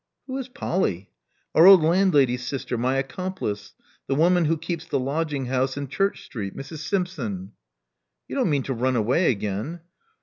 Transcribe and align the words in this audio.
"Who 0.25 0.35
is 0.39 0.47
Polly?" 0.47 1.11
"Our 1.53 1.67
old 1.67 1.83
landlady's 1.83 2.43
sister— 2.43 2.75
my 2.79 2.97
accomplice— 2.97 3.75
the 4.07 4.15
wom^x 4.15 4.47
who 4.47 4.57
keeps 4.57 4.85
the 4.87 4.97
lodging 4.97 5.45
house 5.45 5.77
in 5.77 5.89
Church 5.89 6.23
Street, 6.25 6.57
Mrs. 6.57 6.79
Sinipson." 6.79 7.51
"You 8.27 8.35
don't 8.35 8.49
mean 8.49 8.63
to 8.63 8.73
run 8.73 8.95
away 8.95 9.29
again?" 9.29 9.81